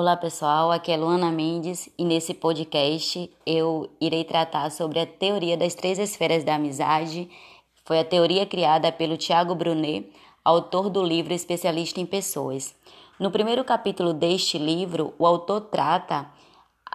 [0.00, 5.56] Olá pessoal, aqui é Luana Mendes e nesse podcast eu irei tratar sobre a teoria
[5.56, 7.28] das três esferas da amizade.
[7.84, 10.08] Foi a teoria criada pelo Tiago Brunet,
[10.44, 12.76] autor do livro Especialista em Pessoas.
[13.18, 16.30] No primeiro capítulo deste livro, o autor trata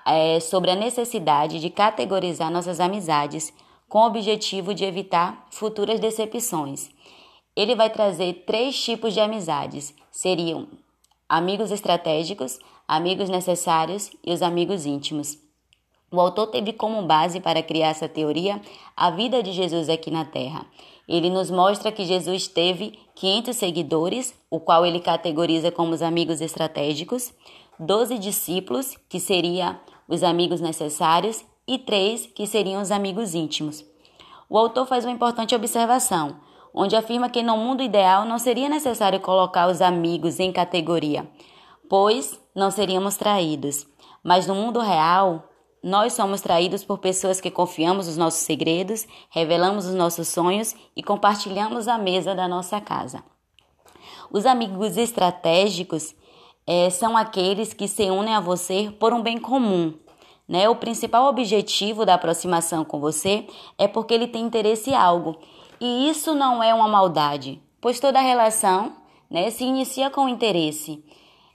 [0.06, 3.54] é, sobre a necessidade de categorizar nossas amizades
[3.90, 6.90] com o objetivo de evitar futuras decepções.
[7.54, 10.70] Ele vai trazer três tipos de amizades: seriam
[11.34, 15.40] amigos estratégicos, amigos necessários e os amigos íntimos.
[16.12, 18.62] O autor teve como base para criar essa teoria
[18.96, 20.64] a vida de Jesus aqui na Terra.
[21.10, 26.40] Ele nos mostra que Jesus teve 500 seguidores, o qual ele categoriza como os amigos
[26.40, 27.34] estratégicos,
[27.80, 29.76] 12 discípulos, que seriam
[30.08, 33.84] os amigos necessários, e três que seriam os amigos íntimos.
[34.48, 36.36] O autor faz uma importante observação,
[36.74, 41.30] onde afirma que no mundo ideal não seria necessário colocar os amigos em categoria,
[41.90, 43.86] pois não seríamos traídos.
[44.24, 45.50] Mas no mundo real,
[45.84, 51.04] nós somos traídos por pessoas que confiamos os nossos segredos, revelamos os nossos sonhos e
[51.04, 53.22] compartilhamos a mesa da nossa casa.
[54.32, 56.16] Os amigos estratégicos
[56.66, 59.94] é, são aqueles que se unem a você por um bem comum.
[60.48, 60.68] Né?
[60.70, 63.46] O principal objetivo da aproximação com você
[63.78, 65.38] é porque ele tem interesse em algo.
[65.80, 68.94] E isso não é uma maldade, pois toda relação
[69.30, 71.04] né, se inicia com interesse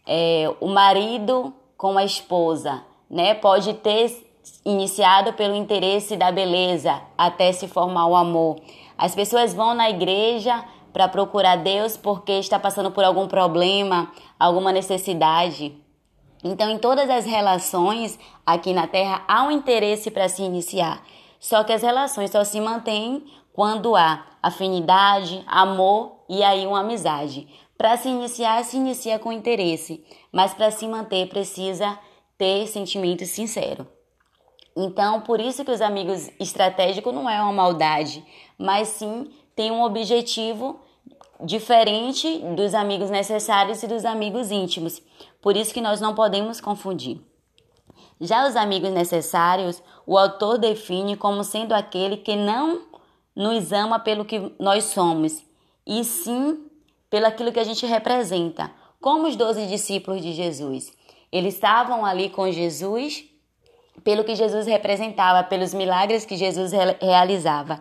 [0.08, 3.34] é, o marido com a esposa, né?
[3.34, 4.26] Pode ter
[4.64, 8.56] iniciado pelo interesse da beleza até se formar o amor.
[8.96, 14.72] As pessoas vão na igreja para procurar Deus porque está passando por algum problema, alguma
[14.72, 15.76] necessidade.
[16.42, 21.02] Então, em todas as relações aqui na Terra há um interesse para se iniciar.
[21.38, 23.24] Só que as relações só se mantêm
[23.58, 27.48] quando há afinidade, amor e aí uma amizade.
[27.76, 31.98] Para se iniciar, se inicia com interesse, mas para se manter precisa
[32.38, 33.84] ter sentimento sincero.
[34.76, 38.24] Então, por isso que os amigos estratégicos não é uma maldade,
[38.56, 40.78] mas sim tem um objetivo
[41.40, 45.02] diferente dos amigos necessários e dos amigos íntimos.
[45.42, 47.20] Por isso que nós não podemos confundir.
[48.20, 52.86] Já os amigos necessários, o autor define como sendo aquele que não
[53.38, 55.44] nos ama pelo que nós somos,
[55.86, 56.58] e sim
[57.08, 58.68] pelo aquilo que a gente representa,
[59.00, 60.92] como os doze discípulos de Jesus.
[61.30, 63.24] Eles estavam ali com Jesus
[64.02, 67.80] pelo que Jesus representava, pelos milagres que Jesus realizava.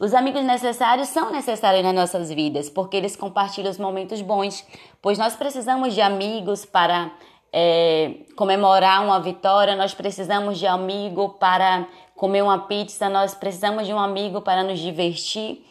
[0.00, 4.64] Os amigos necessários são necessários nas nossas vidas, porque eles compartilham os momentos bons,
[5.02, 7.12] pois nós precisamos de amigos para
[7.52, 13.92] é, comemorar uma vitória, nós precisamos de amigo para comer uma pizza, nós precisamos de
[13.92, 15.64] um amigo para nos divertir.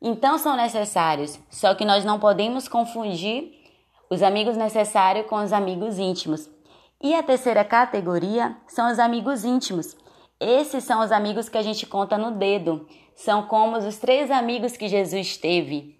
[0.00, 3.52] Então são necessários, só que nós não podemos confundir
[4.10, 6.50] os amigos necessários com os amigos íntimos.
[7.02, 9.96] E a terceira categoria são os amigos íntimos.
[10.40, 12.86] Esses são os amigos que a gente conta no dedo.
[13.14, 15.96] São como os três amigos que Jesus teve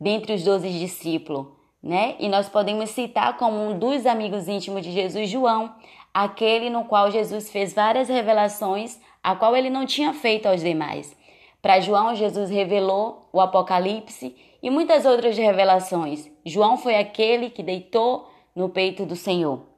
[0.00, 1.46] dentre os doze discípulos,
[1.82, 2.16] né?
[2.18, 5.74] E nós podemos citar como um dos amigos íntimos de Jesus, João,
[6.12, 11.16] aquele no qual Jesus fez várias revelações, a qual ele não tinha feito aos demais.
[11.62, 16.30] Para João, Jesus revelou o Apocalipse e muitas outras revelações.
[16.44, 19.70] João foi aquele que deitou no peito do Senhor.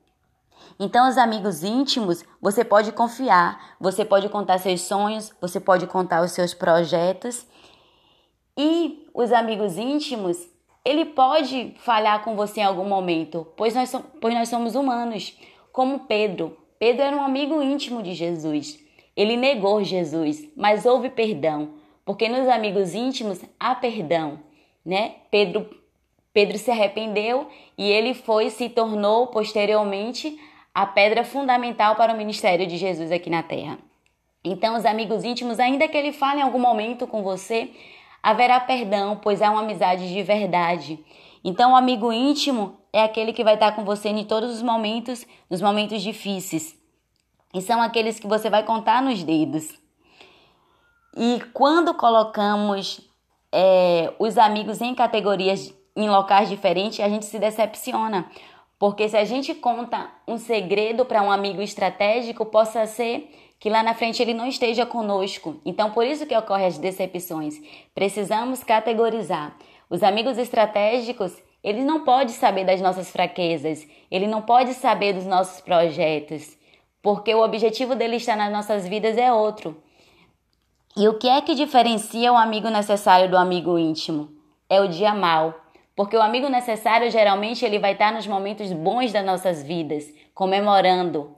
[0.79, 6.23] Então, os amigos íntimos, você pode confiar, você pode contar seus sonhos, você pode contar
[6.23, 7.47] os seus projetos.
[8.57, 10.49] E os amigos íntimos,
[10.85, 15.39] ele pode falhar com você em algum momento, pois nós, pois nós somos humanos,
[15.73, 16.57] como Pedro.
[16.79, 18.79] Pedro era um amigo íntimo de Jesus.
[19.17, 24.41] Ele negou Jesus, mas houve perdão, porque nos amigos íntimos há perdão,
[24.85, 25.17] né?
[25.31, 25.69] Pedro
[26.33, 30.39] Pedro se arrependeu e ele foi se tornou posteriormente
[30.75, 33.79] a pedra fundamental para o ministério de Jesus aqui na terra.
[34.43, 37.71] Então, os amigos íntimos, ainda que ele fale em algum momento com você,
[38.23, 40.99] haverá perdão, pois é uma amizade de verdade.
[41.45, 45.27] Então, o amigo íntimo é aquele que vai estar com você em todos os momentos,
[45.51, 46.81] nos momentos difíceis
[47.55, 49.79] e são aqueles que você vai contar nos dedos.
[51.17, 53.01] E quando colocamos
[53.53, 58.27] é, os amigos em categorias, em locais diferentes, a gente se decepciona.
[58.79, 63.31] Porque se a gente conta um segredo para um amigo estratégico, possa ser
[63.63, 65.63] que lá na frente ele não esteja conosco.
[65.65, 67.55] Então, por isso que ocorrem as decepções.
[67.95, 69.57] Precisamos categorizar.
[69.89, 71.33] Os amigos estratégicos,
[71.65, 76.61] ele não pode saber das nossas fraquezas, ele não pode saber dos nossos projetos
[77.03, 79.77] porque o objetivo dele estar nas nossas vidas é outro.
[80.97, 84.31] E o que é que diferencia o amigo necessário do amigo íntimo?
[84.71, 85.61] É o dia mal,
[85.95, 91.37] Porque o amigo necessário geralmente ele vai estar nos momentos bons das nossas vidas, comemorando.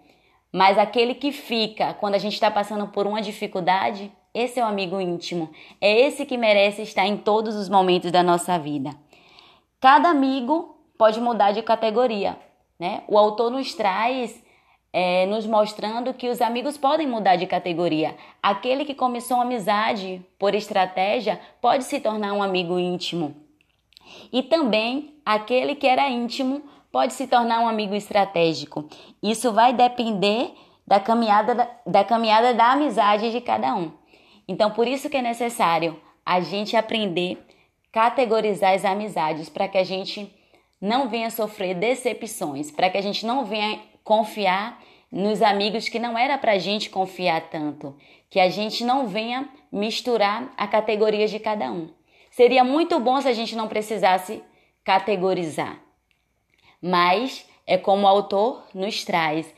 [0.55, 4.69] Mas aquele que fica quando a gente está passando por uma dificuldade, esse é o
[4.69, 5.51] amigo íntimo.
[5.81, 8.91] É esse que merece estar em todos os momentos da nossa vida.
[9.81, 12.39] Cada amigo pode mudar de categoria.
[12.79, 13.03] Né?
[13.09, 14.41] O autor nos traz
[14.93, 18.17] é, nos mostrando que os amigos podem mudar de categoria.
[18.41, 23.35] Aquele que começou uma amizade por estratégia pode se tornar um amigo íntimo.
[24.33, 26.63] E também aquele que era íntimo
[26.95, 28.89] pode se tornar um amigo estratégico.
[29.21, 30.55] Isso vai depender
[30.87, 33.91] da caminhada da, da caminhada da amizade de cada um.
[34.47, 37.45] Então, por isso que é necessário a gente aprender
[37.91, 40.33] categorizar as amizades para que a gente
[40.81, 44.81] não venha sofrer decepções, para que a gente não venha confiar
[45.11, 47.97] nos amigos que não era para a gente confiar tanto,
[48.31, 51.89] que a gente não venha misturar a categoria de cada um.
[52.31, 54.41] Seria muito bom se a gente não precisasse
[54.85, 55.81] categorizar,
[56.81, 59.53] mas é como o autor nos traz.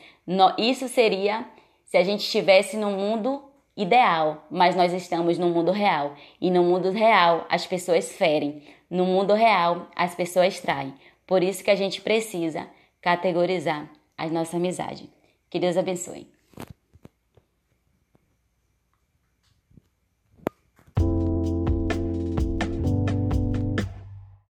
[0.57, 1.45] Isso seria
[1.85, 3.43] se a gente estivesse no mundo
[3.75, 6.15] ideal, mas nós estamos no mundo real.
[6.41, 10.93] E no mundo real as pessoas ferem, no mundo real as pessoas traem.
[11.25, 12.67] Por isso que a gente precisa
[13.01, 15.09] categorizar a nossa amizade.
[15.49, 16.27] Que Deus abençoe.